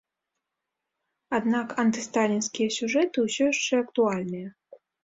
Аднак 1.39 1.67
антысталінскія 1.85 2.67
сюжэты 2.79 3.17
ўсё 3.31 3.43
яшчэ 3.53 3.73
актуальныя. 3.89 4.47